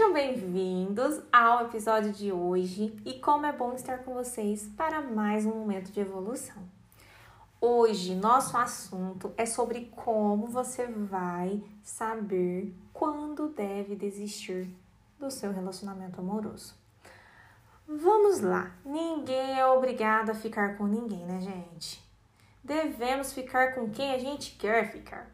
Sejam 0.00 0.14
bem-vindos 0.14 1.20
ao 1.30 1.66
episódio 1.66 2.10
de 2.10 2.32
hoje 2.32 2.98
e 3.04 3.18
como 3.18 3.44
é 3.44 3.52
bom 3.52 3.74
estar 3.74 3.98
com 3.98 4.14
vocês 4.14 4.66
para 4.74 5.02
mais 5.02 5.44
um 5.44 5.50
momento 5.50 5.92
de 5.92 6.00
evolução. 6.00 6.56
Hoje, 7.60 8.14
nosso 8.14 8.56
assunto 8.56 9.30
é 9.36 9.44
sobre 9.44 9.92
como 9.94 10.46
você 10.46 10.86
vai 10.86 11.62
saber 11.82 12.74
quando 12.94 13.50
deve 13.50 13.94
desistir 13.94 14.74
do 15.18 15.30
seu 15.30 15.52
relacionamento 15.52 16.18
amoroso. 16.18 16.74
Vamos 17.86 18.40
lá, 18.40 18.74
ninguém 18.82 19.60
é 19.60 19.66
obrigado 19.66 20.30
a 20.30 20.34
ficar 20.34 20.78
com 20.78 20.86
ninguém, 20.86 21.26
né, 21.26 21.42
gente? 21.42 22.02
Devemos 22.64 23.34
ficar 23.34 23.74
com 23.74 23.90
quem 23.90 24.14
a 24.14 24.18
gente 24.18 24.56
quer 24.56 24.90
ficar. 24.90 25.30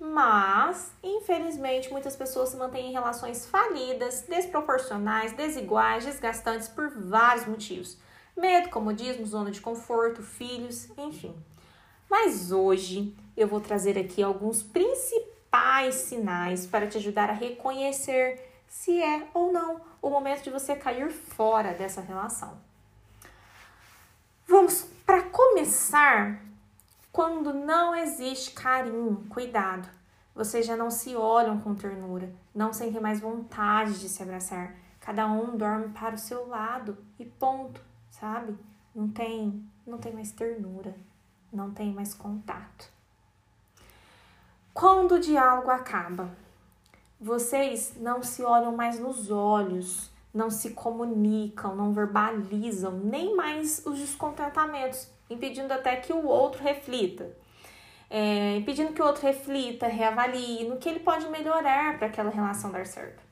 Mas, 0.00 0.92
infelizmente, 1.02 1.90
muitas 1.90 2.14
pessoas 2.14 2.50
se 2.50 2.56
mantêm 2.56 2.88
em 2.88 2.92
relações 2.92 3.46
falidas, 3.46 4.24
desproporcionais, 4.28 5.32
desiguais, 5.32 6.04
desgastantes 6.04 6.68
por 6.68 6.88
vários 6.88 7.46
motivos. 7.46 7.98
Medo, 8.36 8.68
comodismo, 8.68 9.26
zona 9.26 9.50
de 9.50 9.60
conforto, 9.60 10.22
filhos, 10.22 10.88
enfim. 10.96 11.34
Mas 12.08 12.52
hoje 12.52 13.14
eu 13.36 13.48
vou 13.48 13.60
trazer 13.60 13.98
aqui 13.98 14.22
alguns 14.22 14.62
principais 14.62 15.96
sinais 15.96 16.66
para 16.66 16.86
te 16.86 16.98
ajudar 16.98 17.28
a 17.28 17.34
reconhecer 17.34 18.40
se 18.68 19.02
é 19.02 19.26
ou 19.34 19.52
não 19.52 19.80
o 20.00 20.08
momento 20.08 20.44
de 20.44 20.50
você 20.50 20.76
cair 20.76 21.10
fora 21.10 21.72
dessa 21.72 22.00
relação. 22.00 22.56
Vamos 24.46 24.86
para 25.04 25.22
começar 25.22 26.40
quando 27.18 27.52
não 27.52 27.96
existe 27.96 28.52
carinho, 28.52 29.26
cuidado, 29.28 29.88
vocês 30.32 30.64
já 30.64 30.76
não 30.76 30.88
se 30.88 31.16
olham 31.16 31.60
com 31.60 31.74
ternura, 31.74 32.32
não 32.54 32.72
sentem 32.72 33.00
mais 33.00 33.18
vontade 33.18 33.98
de 33.98 34.08
se 34.08 34.22
abraçar. 34.22 34.76
Cada 35.00 35.26
um 35.26 35.56
dorme 35.56 35.88
para 35.88 36.14
o 36.14 36.18
seu 36.18 36.46
lado 36.46 36.96
e 37.18 37.24
ponto, 37.24 37.80
sabe? 38.08 38.56
Não 38.94 39.08
tem, 39.08 39.68
não 39.84 39.98
tem 39.98 40.12
mais 40.12 40.30
ternura, 40.30 40.94
não 41.52 41.72
tem 41.72 41.92
mais 41.92 42.14
contato. 42.14 42.88
Quando 44.72 45.16
o 45.16 45.20
diálogo 45.20 45.72
acaba, 45.72 46.30
vocês 47.20 47.94
não 47.96 48.22
se 48.22 48.44
olham 48.44 48.76
mais 48.76 49.00
nos 49.00 49.28
olhos, 49.28 50.08
não 50.32 50.52
se 50.52 50.70
comunicam, 50.70 51.74
não 51.74 51.92
verbalizam 51.92 52.92
nem 52.92 53.34
mais 53.34 53.84
os 53.84 53.98
descontentamentos 53.98 55.17
impedindo 55.30 55.72
até 55.72 55.96
que 55.96 56.12
o 56.12 56.26
outro 56.26 56.62
reflita. 56.62 57.30
É, 58.10 58.56
impedindo 58.56 58.92
que 58.92 59.02
o 59.02 59.04
outro 59.04 59.22
reflita, 59.26 59.86
reavalie 59.86 60.64
no 60.64 60.78
que 60.78 60.88
ele 60.88 61.00
pode 61.00 61.28
melhorar 61.28 61.98
para 61.98 62.06
aquela 62.06 62.30
relação 62.30 62.70
dar 62.70 62.86
certo. 62.86 63.22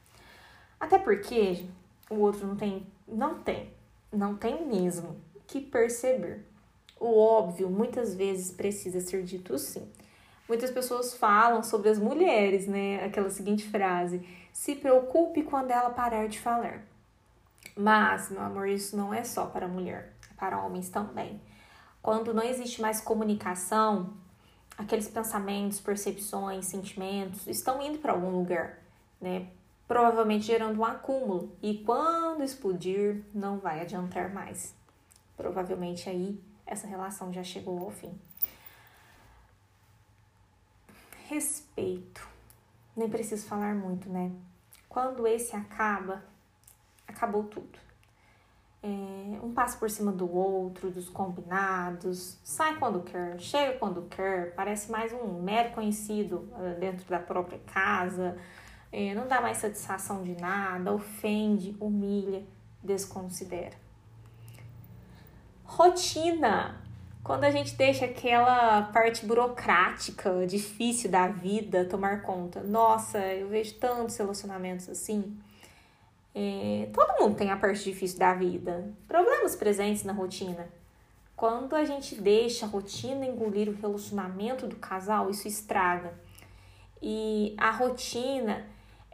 Até 0.78 0.98
porque 0.98 1.64
o 2.10 2.16
outro 2.16 2.46
não 2.46 2.56
tem, 2.56 2.86
não 3.08 3.38
tem, 3.38 3.70
não 4.12 4.36
tem 4.36 4.66
mesmo 4.66 5.16
que 5.46 5.60
perceber. 5.60 6.44
O 7.00 7.18
óbvio 7.18 7.70
muitas 7.70 8.14
vezes 8.14 8.50
precisa 8.50 9.00
ser 9.00 9.22
dito 9.22 9.58
sim. 9.58 9.90
Muitas 10.48 10.70
pessoas 10.70 11.14
falam 11.14 11.62
sobre 11.62 11.88
as 11.88 11.98
mulheres, 11.98 12.66
né? 12.66 13.04
Aquela 13.04 13.30
seguinte 13.30 13.64
frase: 13.68 14.26
se 14.52 14.76
preocupe 14.76 15.42
quando 15.42 15.70
ela 15.70 15.90
parar 15.90 16.28
de 16.28 16.38
falar. 16.38 16.82
Mas, 17.76 18.30
meu 18.30 18.40
amor, 18.40 18.68
isso 18.68 18.96
não 18.96 19.12
é 19.12 19.24
só 19.24 19.46
para 19.46 19.66
mulher, 19.66 20.14
é 20.30 20.34
para 20.34 20.64
homens 20.64 20.88
também. 20.88 21.40
Quando 22.06 22.32
não 22.32 22.44
existe 22.44 22.80
mais 22.80 23.00
comunicação, 23.00 24.14
aqueles 24.78 25.08
pensamentos, 25.08 25.80
percepções, 25.80 26.66
sentimentos 26.66 27.48
estão 27.48 27.82
indo 27.82 27.98
para 27.98 28.12
algum 28.12 28.30
lugar, 28.30 28.78
né? 29.20 29.48
Provavelmente 29.88 30.46
gerando 30.46 30.78
um 30.78 30.84
acúmulo. 30.84 31.56
E 31.60 31.78
quando 31.78 32.44
explodir, 32.44 33.24
não 33.34 33.58
vai 33.58 33.80
adiantar 33.80 34.32
mais. 34.32 34.72
Provavelmente 35.36 36.08
aí 36.08 36.40
essa 36.64 36.86
relação 36.86 37.32
já 37.32 37.42
chegou 37.42 37.76
ao 37.80 37.90
fim. 37.90 38.16
Respeito. 41.28 42.24
Nem 42.96 43.10
preciso 43.10 43.48
falar 43.48 43.74
muito, 43.74 44.08
né? 44.08 44.30
Quando 44.88 45.26
esse 45.26 45.56
acaba, 45.56 46.22
acabou 47.08 47.42
tudo 47.42 47.85
é, 48.86 49.44
um 49.44 49.52
passo 49.52 49.78
por 49.78 49.90
cima 49.90 50.12
do 50.12 50.32
outro, 50.32 50.90
dos 50.92 51.08
combinados, 51.08 52.38
sai 52.44 52.78
quando 52.78 53.00
quer, 53.00 53.36
chega 53.40 53.76
quando 53.78 54.02
quer, 54.02 54.54
parece 54.54 54.92
mais 54.92 55.12
um 55.12 55.42
mero 55.42 55.70
conhecido 55.74 56.48
uh, 56.52 56.78
dentro 56.78 57.04
da 57.08 57.18
própria 57.18 57.58
casa, 57.66 58.36
é, 58.92 59.12
não 59.12 59.26
dá 59.26 59.40
mais 59.40 59.56
satisfação 59.56 60.22
de 60.22 60.40
nada, 60.40 60.92
ofende, 60.92 61.76
humilha, 61.80 62.44
desconsidera. 62.82 63.74
Rotina. 65.64 66.84
Quando 67.24 67.42
a 67.42 67.50
gente 67.50 67.74
deixa 67.74 68.04
aquela 68.04 68.82
parte 68.82 69.26
burocrática, 69.26 70.46
difícil 70.46 71.10
da 71.10 71.26
vida 71.26 71.84
tomar 71.84 72.22
conta. 72.22 72.62
Nossa, 72.62 73.18
eu 73.18 73.48
vejo 73.48 73.74
tantos 73.80 74.16
relacionamentos 74.16 74.88
assim 74.88 75.36
é, 76.38 76.90
todo 76.92 77.18
mundo 77.18 77.34
tem 77.34 77.50
a 77.50 77.56
parte 77.56 77.82
difícil 77.82 78.18
da 78.18 78.34
vida, 78.34 78.92
problemas 79.08 79.56
presentes 79.56 80.04
na 80.04 80.12
rotina. 80.12 80.68
Quando 81.34 81.74
a 81.74 81.82
gente 81.82 82.14
deixa 82.14 82.66
a 82.66 82.68
rotina 82.68 83.24
engolir 83.24 83.70
o 83.70 83.72
relacionamento 83.72 84.66
do 84.66 84.76
casal, 84.76 85.30
isso 85.30 85.48
estraga. 85.48 86.12
E 87.00 87.56
a 87.56 87.70
rotina, 87.70 88.66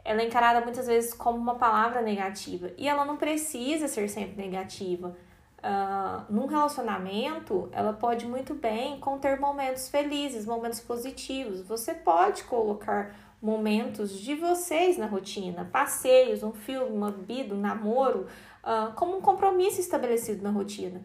ela 0.03 0.21
é 0.21 0.25
encarada 0.25 0.59
muitas 0.59 0.85
vezes 0.87 1.13
como 1.13 1.37
uma 1.37 1.55
palavra 1.55 2.01
negativa. 2.01 2.71
E 2.77 2.89
ela 2.89 3.05
não 3.05 3.15
precisa 3.15 3.87
ser 3.87 4.09
sempre 4.09 4.35
negativa. 4.41 5.15
Uh, 5.59 6.25
num 6.29 6.45
relacionamento, 6.45 7.69
ela 7.71 7.93
pode 7.93 8.27
muito 8.27 8.53
bem 8.53 8.99
conter 8.99 9.39
momentos 9.39 9.87
felizes, 9.87 10.45
momentos 10.45 10.81
positivos. 10.81 11.61
Você 11.61 11.93
pode 11.93 12.43
colocar 12.43 13.15
momentos 13.43 14.17
de 14.17 14.35
vocês 14.35 14.97
na 14.97 15.05
rotina, 15.05 15.69
passeios, 15.69 16.43
um 16.43 16.53
filme, 16.53 16.95
uma 16.95 17.11
bebida, 17.11 17.53
um 17.53 17.59
namoro, 17.59 18.25
uh, 18.63 18.93
como 18.93 19.17
um 19.17 19.21
compromisso 19.21 19.81
estabelecido 19.81 20.41
na 20.41 20.49
rotina. 20.49 21.03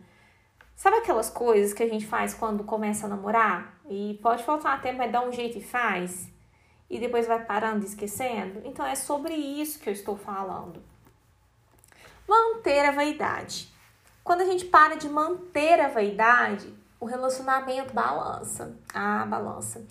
Sabe 0.76 0.98
aquelas 0.98 1.28
coisas 1.28 1.74
que 1.74 1.82
a 1.82 1.88
gente 1.88 2.06
faz 2.06 2.32
quando 2.32 2.62
começa 2.62 3.06
a 3.06 3.08
namorar? 3.08 3.80
E 3.90 4.20
pode 4.22 4.44
faltar 4.44 4.80
tempo, 4.80 4.98
mas 4.98 5.10
dá 5.10 5.20
um 5.20 5.32
jeito 5.32 5.58
e 5.58 5.60
faz? 5.60 6.28
E 6.88 7.00
depois 7.00 7.26
vai 7.26 7.44
parando 7.44 7.84
e 7.84 7.88
esquecendo? 7.88 8.62
Então 8.64 8.86
é 8.86 8.94
sobre 8.94 9.34
isso 9.34 9.80
que 9.80 9.88
eu 9.88 9.92
estou 9.92 10.16
falando. 10.16 10.80
Manter 12.28 12.84
a 12.84 12.92
vaidade. 12.92 13.68
Quando 14.22 14.42
a 14.42 14.44
gente 14.44 14.66
para 14.66 14.94
de 14.94 15.08
manter 15.08 15.80
a 15.80 15.88
vaidade, 15.88 16.72
o 17.00 17.06
relacionamento 17.06 17.92
balança. 17.92 18.76
Ah, 18.94 19.26
balança. 19.26 19.84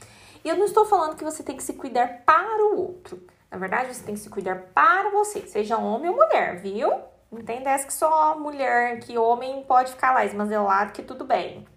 E 0.47 0.49
eu 0.49 0.55
não 0.55 0.63
estou 0.63 0.85
falando 0.85 1.17
que 1.17 1.25
você 1.25 1.43
tem 1.43 1.57
que 1.57 1.63
se 1.63 1.73
cuidar 1.73 2.23
para 2.25 2.67
o 2.67 2.79
outro. 2.79 3.21
Na 3.51 3.57
verdade, 3.57 3.93
você 3.93 4.01
tem 4.01 4.15
que 4.15 4.21
se 4.21 4.29
cuidar 4.29 4.55
para 4.73 5.09
você, 5.09 5.45
seja 5.45 5.77
homem 5.77 6.09
ou 6.09 6.15
mulher, 6.15 6.61
viu? 6.61 6.89
Não 7.29 7.43
tem 7.43 7.61
dessa 7.61 7.85
que 7.85 7.93
só 7.93 8.39
mulher, 8.39 8.97
que 9.01 9.17
homem 9.17 9.65
pode 9.65 9.91
ficar 9.91 10.13
lá 10.13 10.23
esmazelado, 10.23 10.93
que 10.93 11.03
tudo 11.03 11.25
bem. 11.25 11.67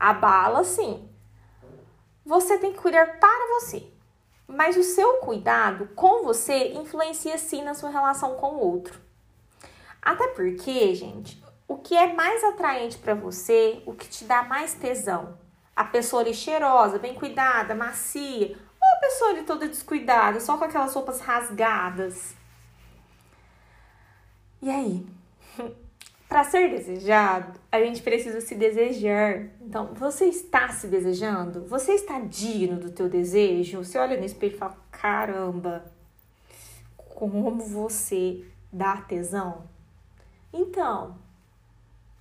A 0.00 0.12
bala, 0.12 0.64
sim. 0.64 1.08
Você 2.24 2.58
tem 2.58 2.72
que 2.72 2.80
cuidar 2.80 3.20
para 3.20 3.54
você. 3.54 3.88
Mas 4.48 4.76
o 4.76 4.82
seu 4.82 5.18
cuidado 5.18 5.86
com 5.94 6.24
você 6.24 6.72
influencia 6.72 7.38
sim 7.38 7.62
na 7.62 7.74
sua 7.74 7.90
relação 7.90 8.34
com 8.34 8.48
o 8.48 8.68
outro. 8.68 8.98
Até 10.02 10.26
porque, 10.30 10.92
gente, 10.92 11.40
o 11.68 11.76
que 11.78 11.96
é 11.96 12.12
mais 12.12 12.42
atraente 12.42 12.98
para 12.98 13.14
você, 13.14 13.80
o 13.86 13.94
que 13.94 14.08
te 14.08 14.24
dá 14.24 14.42
mais 14.42 14.74
tesão, 14.74 15.38
a 15.76 15.84
pessoa 15.84 16.22
ali 16.22 16.32
cheirosa, 16.32 16.98
bem 16.98 17.14
cuidada, 17.14 17.74
macia, 17.74 18.56
ou 18.80 18.88
a 18.96 19.00
pessoa 19.00 19.30
ali 19.30 19.42
toda 19.42 19.68
descuidada, 19.68 20.40
só 20.40 20.56
com 20.56 20.64
aquelas 20.64 20.94
roupas 20.94 21.20
rasgadas. 21.20 22.34
E 24.62 24.70
aí? 24.70 25.06
Para 26.26 26.42
ser 26.42 26.70
desejado, 26.70 27.60
a 27.70 27.78
gente 27.78 28.02
precisa 28.02 28.40
se 28.40 28.56
desejar. 28.56 29.48
Então, 29.60 29.94
você 29.94 30.24
está 30.24 30.68
se 30.70 30.88
desejando? 30.88 31.64
Você 31.66 31.92
está 31.92 32.18
digno 32.18 32.80
do 32.80 32.90
teu 32.90 33.08
desejo? 33.08 33.84
Você 33.84 33.96
olha 33.96 34.18
no 34.18 34.24
espelho 34.24 34.54
e 34.54 34.58
fala: 34.58 34.76
caramba, 34.90 35.84
como 36.96 37.60
você 37.60 38.44
dá 38.72 38.96
tesão? 38.96 39.68
Então, 40.52 41.16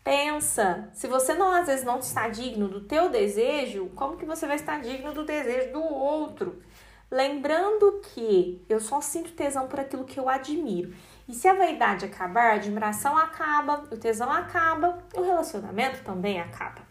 Pensa, 0.06 0.88
se 0.94 1.08
você 1.08 1.34
não 1.34 1.52
às 1.52 1.66
vezes 1.66 1.84
não 1.84 1.98
está 1.98 2.28
digno 2.28 2.68
do 2.68 2.82
teu 2.82 3.10
desejo, 3.10 3.90
como 3.96 4.18
que 4.18 4.24
você 4.24 4.46
vai 4.46 4.56
estar 4.56 4.80
digno 4.80 5.12
do 5.12 5.26
desejo 5.26 5.74
do 5.74 5.84
outro? 5.84 6.62
Lembrando 7.10 8.02
que 8.04 8.64
eu 8.70 8.80
só 8.80 9.02
sinto 9.02 9.32
tesão 9.32 9.68
por 9.68 9.80
aquilo 9.80 10.06
que 10.06 10.20
eu 10.20 10.30
admiro. 10.30 10.94
E 11.28 11.34
se 11.34 11.48
a 11.48 11.56
vaidade 11.56 12.06
acabar, 12.06 12.52
a 12.52 12.54
admiração 12.54 13.18
acaba, 13.18 13.84
o 13.92 13.98
tesão 13.98 14.32
acaba, 14.32 15.04
o 15.16 15.24
relacionamento 15.24 16.04
também 16.04 16.40
acaba. 16.40 16.84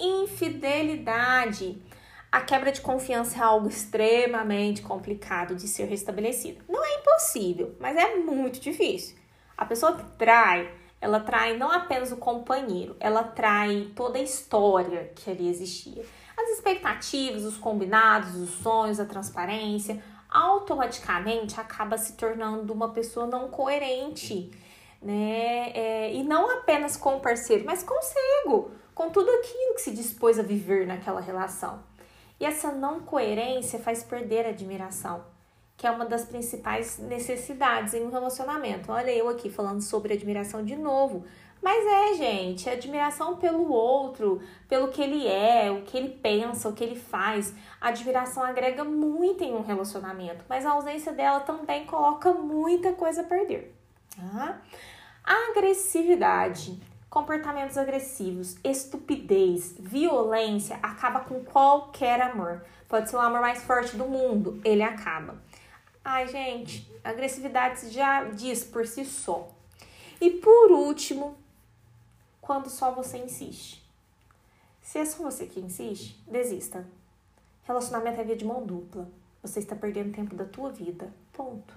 Infidelidade. 0.00 1.82
A 2.32 2.40
quebra 2.40 2.72
de 2.72 2.80
confiança 2.80 3.40
é 3.40 3.42
algo 3.42 3.68
extremamente 3.68 4.80
complicado 4.80 5.54
de 5.54 5.68
ser 5.68 5.84
restabelecido. 5.84 6.64
Não 6.66 6.82
é 6.82 6.94
impossível, 6.94 7.76
mas 7.78 7.94
é 7.94 8.16
muito 8.16 8.58
difícil. 8.58 9.18
A 9.54 9.66
pessoa 9.66 9.96
que 9.96 10.04
trai, 10.16 10.72
ela 11.00 11.20
trai 11.20 11.56
não 11.56 11.70
apenas 11.70 12.10
o 12.10 12.16
companheiro, 12.16 12.96
ela 12.98 13.22
trai 13.22 13.92
toda 13.94 14.18
a 14.18 14.22
história 14.22 15.12
que 15.14 15.30
ali 15.30 15.48
existia. 15.48 16.04
As 16.36 16.50
expectativas, 16.50 17.44
os 17.44 17.56
combinados, 17.56 18.34
os 18.34 18.50
sonhos, 18.50 19.00
a 19.00 19.04
transparência, 19.04 20.02
automaticamente 20.28 21.58
acaba 21.58 21.96
se 21.96 22.14
tornando 22.14 22.72
uma 22.72 22.90
pessoa 22.90 23.26
não 23.26 23.48
coerente, 23.48 24.50
né? 25.00 25.70
É, 25.74 26.14
e 26.14 26.22
não 26.22 26.50
apenas 26.50 26.96
com 26.96 27.16
o 27.16 27.20
parceiro, 27.20 27.64
mas 27.64 27.82
consigo, 27.82 28.70
com 28.94 29.10
tudo 29.10 29.30
aquilo 29.30 29.74
que 29.74 29.80
se 29.80 29.92
dispôs 29.92 30.38
a 30.38 30.42
viver 30.42 30.86
naquela 30.86 31.20
relação. 31.20 31.82
E 32.40 32.44
essa 32.44 32.70
não 32.70 33.00
coerência 33.00 33.78
faz 33.78 34.02
perder 34.02 34.46
a 34.46 34.50
admiração, 34.50 35.24
que 35.78 35.86
é 35.86 35.90
uma 35.90 36.04
das 36.04 36.24
principais 36.24 36.98
necessidades 36.98 37.94
em 37.94 38.02
um 38.02 38.10
relacionamento. 38.10 38.90
Olha 38.90 39.12
eu 39.12 39.28
aqui 39.28 39.48
falando 39.48 39.80
sobre 39.80 40.12
admiração 40.12 40.64
de 40.64 40.74
novo. 40.76 41.24
Mas 41.62 41.86
é, 41.86 42.14
gente, 42.14 42.68
admiração 42.68 43.36
pelo 43.36 43.70
outro, 43.70 44.42
pelo 44.68 44.88
que 44.88 45.00
ele 45.00 45.26
é, 45.26 45.70
o 45.70 45.82
que 45.82 45.96
ele 45.96 46.10
pensa, 46.10 46.68
o 46.68 46.72
que 46.72 46.82
ele 46.82 46.96
faz. 46.96 47.54
A 47.80 47.88
admiração 47.88 48.42
agrega 48.42 48.84
muito 48.84 49.42
em 49.42 49.54
um 49.54 49.62
relacionamento, 49.62 50.44
mas 50.48 50.66
a 50.66 50.72
ausência 50.72 51.12
dela 51.12 51.40
também 51.40 51.86
coloca 51.86 52.32
muita 52.32 52.92
coisa 52.92 53.22
a 53.22 53.24
perder. 53.24 53.74
Tá? 54.16 54.60
A 55.24 55.50
agressividade 55.50 56.78
comportamentos 57.08 57.78
agressivos, 57.78 58.56
estupidez, 58.62 59.74
violência 59.78 60.78
acaba 60.82 61.20
com 61.20 61.42
qualquer 61.42 62.20
amor. 62.20 62.62
Pode 62.88 63.08
ser 63.10 63.16
o 63.16 63.20
amor 63.20 63.40
mais 63.40 63.62
forte 63.62 63.96
do 63.96 64.04
mundo, 64.04 64.60
ele 64.64 64.82
acaba. 64.82 65.36
Ai, 66.04 66.26
gente, 66.28 66.90
agressividade 67.04 67.90
já 67.90 68.24
diz 68.24 68.64
por 68.64 68.86
si 68.86 69.04
só. 69.04 69.48
E 70.20 70.30
por 70.30 70.72
último, 70.72 71.36
quando 72.40 72.68
só 72.70 72.90
você 72.90 73.18
insiste. 73.18 73.86
Se 74.80 74.98
é 74.98 75.04
só 75.04 75.22
você 75.22 75.46
que 75.46 75.60
insiste, 75.60 76.18
desista. 76.26 76.86
Relacionamento 77.64 78.20
é 78.20 78.24
via 78.24 78.36
de 78.36 78.44
mão 78.44 78.64
dupla. 78.64 79.06
Você 79.42 79.58
está 79.60 79.76
perdendo 79.76 80.14
tempo 80.14 80.34
da 80.34 80.46
tua 80.46 80.70
vida. 80.70 81.12
Ponto. 81.32 81.74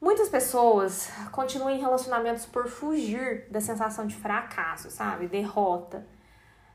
Muitas 0.00 0.28
pessoas 0.28 1.10
continuam 1.32 1.70
em 1.70 1.78
relacionamentos 1.78 2.46
por 2.46 2.68
fugir 2.68 3.46
da 3.50 3.60
sensação 3.60 4.06
de 4.06 4.14
fracasso, 4.14 4.90
sabe? 4.90 5.28
Derrota. 5.28 6.06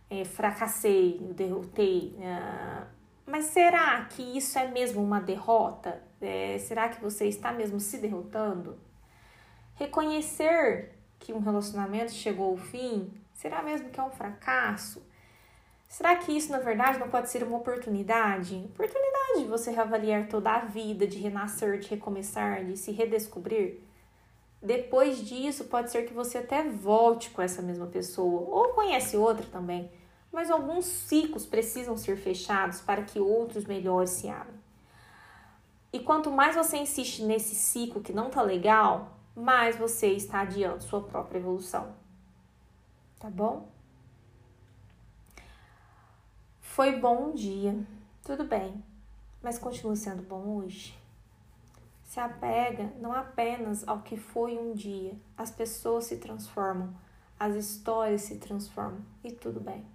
É, 0.10 0.24
fracassei, 0.26 1.18
derrotei. 1.36 2.16
É... 2.20 2.84
Mas 3.32 3.46
será 3.46 4.04
que 4.10 4.22
isso 4.38 4.60
é 4.60 4.68
mesmo 4.68 5.02
uma 5.02 5.22
derrota? 5.22 6.04
É, 6.20 6.58
será 6.60 6.90
que 6.90 7.02
você 7.02 7.28
está 7.28 7.54
mesmo 7.54 7.80
se 7.80 7.98
derrotando? 7.98 8.78
Reconhecer 9.76 10.92
que 11.18 11.32
um 11.32 11.40
relacionamento 11.40 12.12
chegou 12.12 12.50
ao 12.50 12.58
fim, 12.58 13.10
será 13.34 13.64
mesmo 13.64 13.90
que 13.90 13.98
é 13.98 14.04
um 14.04 14.12
fracasso? 14.12 15.02
Será 15.88 16.18
que 16.18 16.36
isso, 16.36 16.52
na 16.52 16.60
verdade, 16.60 17.00
não 17.00 17.10
pode 17.10 17.30
ser 17.30 17.42
uma 17.44 17.56
oportunidade? 17.56 18.70
Oportunidade 18.74 19.44
de 19.44 19.48
você 19.48 19.72
reavaliar 19.72 20.28
toda 20.28 20.52
a 20.52 20.60
vida, 20.66 21.08
de 21.08 21.18
renascer, 21.18 21.80
de 21.80 21.88
recomeçar, 21.88 22.66
de 22.66 22.76
se 22.76 22.92
redescobrir? 22.92 23.80
Depois 24.62 25.26
disso, 25.26 25.64
pode 25.66 25.90
ser 25.90 26.06
que 26.06 26.14
você 26.14 26.40
até 26.40 26.68
volte 26.68 27.30
com 27.30 27.42
essa 27.42 27.62
mesma 27.62 27.88
pessoa, 27.88 28.42
ou 28.42 28.74
conhece 28.74 29.16
outra 29.16 29.46
também, 29.46 29.90
mas 30.32 30.50
alguns 30.50 30.86
ciclos 30.86 31.46
precisam 31.46 31.98
ser 31.98 32.18
fechados 32.18 32.80
para 32.82 33.04
que 33.04 33.20
outros 33.20 33.66
melhores 33.66 34.12
se 34.12 34.30
abram. 34.30 34.60
E 35.94 36.00
quanto 36.00 36.32
mais 36.32 36.56
você 36.56 36.78
insiste 36.78 37.24
nesse 37.24 37.54
ciclo 37.54 38.02
que 38.02 38.14
não 38.14 38.30
tá 38.30 38.42
legal, 38.42 39.18
mais 39.36 39.76
você 39.76 40.08
está 40.08 40.42
adiando 40.42 40.84
sua 40.84 41.02
própria 41.04 41.40
evolução. 41.40 41.94
Tá 43.20 43.30
bom? 43.30 43.70
Foi 46.62 46.96
bom 46.96 47.30
um 47.30 47.34
dia, 47.34 47.76
tudo 48.24 48.46
bem, 48.46 48.82
mas 49.44 49.60
continua 49.60 49.96
sendo 49.96 50.24
bom 50.24 50.58
hoje. 50.58 50.98
Se 52.06 52.20
apega 52.20 52.94
não 53.00 53.14
apenas 53.14 53.86
ao 53.88 54.02
que 54.02 54.16
foi 54.16 54.58
um 54.58 54.74
dia, 54.74 55.14
as 55.38 55.52
pessoas 55.52 56.06
se 56.06 56.18
transformam, 56.18 56.94
as 57.38 57.56
histórias 57.56 58.22
se 58.22 58.38
transformam 58.38 59.02
e 59.24 59.32
tudo 59.32 59.60
bem. 59.60 59.86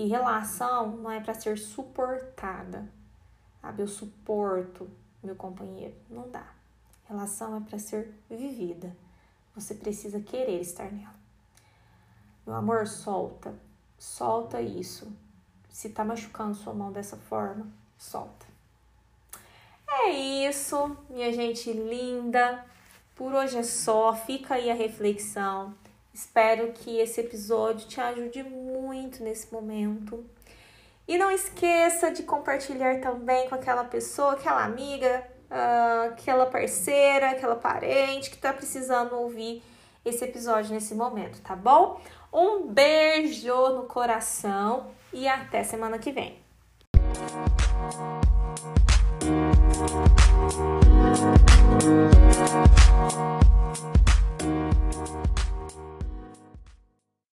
E 0.00 0.06
relação 0.06 0.96
não 0.96 1.10
é 1.10 1.20
para 1.20 1.34
ser 1.34 1.58
suportada. 1.58 2.90
Sabe, 3.60 3.82
eu 3.82 3.86
suporto 3.86 4.90
meu 5.22 5.36
companheiro. 5.36 5.94
Não 6.08 6.26
dá. 6.30 6.54
Relação 7.04 7.54
é 7.58 7.60
para 7.60 7.78
ser 7.78 8.14
vivida. 8.30 8.96
Você 9.54 9.74
precisa 9.74 10.18
querer 10.18 10.58
estar 10.58 10.90
nela. 10.90 11.14
Meu 12.46 12.56
amor, 12.56 12.86
solta. 12.86 13.54
Solta 13.98 14.62
isso. 14.62 15.14
Se 15.68 15.90
tá 15.90 16.02
machucando 16.02 16.54
sua 16.54 16.72
mão 16.72 16.90
dessa 16.90 17.18
forma, 17.18 17.70
solta. 17.98 18.46
É 19.86 20.08
isso, 20.48 20.96
minha 21.10 21.30
gente 21.30 21.70
linda. 21.74 22.64
Por 23.14 23.34
hoje 23.34 23.58
é 23.58 23.62
só. 23.62 24.14
Fica 24.14 24.54
aí 24.54 24.70
a 24.70 24.74
reflexão. 24.74 25.74
Espero 26.12 26.72
que 26.72 26.98
esse 26.98 27.20
episódio 27.20 27.86
te 27.86 28.00
ajude 28.00 28.42
muito 28.42 29.22
nesse 29.22 29.52
momento. 29.52 30.24
E 31.06 31.16
não 31.16 31.30
esqueça 31.30 32.10
de 32.10 32.22
compartilhar 32.22 33.00
também 33.00 33.48
com 33.48 33.54
aquela 33.54 33.84
pessoa, 33.84 34.32
aquela 34.32 34.64
amiga, 34.64 35.26
ah, 35.50 36.08
aquela 36.10 36.46
parceira, 36.46 37.30
aquela 37.30 37.56
parente 37.56 38.30
que 38.30 38.36
está 38.36 38.52
precisando 38.52 39.16
ouvir 39.16 39.62
esse 40.04 40.24
episódio 40.24 40.72
nesse 40.72 40.94
momento, 40.94 41.40
tá 41.42 41.54
bom? 41.54 42.00
Um 42.32 42.66
beijo 42.66 43.70
no 43.70 43.84
coração 43.84 44.90
e 45.12 45.26
até 45.26 45.62
semana 45.64 45.98
que 45.98 46.12
vem. 46.12 46.38